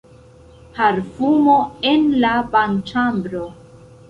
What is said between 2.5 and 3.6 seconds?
banĉambro.